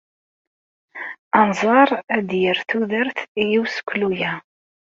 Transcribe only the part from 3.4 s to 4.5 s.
i useklu-a.